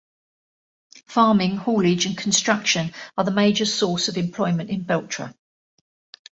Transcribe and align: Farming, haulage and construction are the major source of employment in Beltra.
Farming, 1.05 1.57
haulage 1.57 2.07
and 2.07 2.17
construction 2.17 2.91
are 3.15 3.23
the 3.23 3.29
major 3.29 3.65
source 3.67 4.07
of 4.07 4.17
employment 4.17 4.71
in 4.71 4.83
Beltra. 4.83 5.35